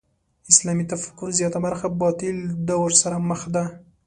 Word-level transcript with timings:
اسلامي 0.51 0.85
تفکر 0.93 1.27
زیاته 1.39 1.59
برخه 1.65 1.87
باطل 2.01 2.37
دور 2.69 2.89
سره 3.01 3.17
مخ 3.29 3.41
ده. 3.55 3.63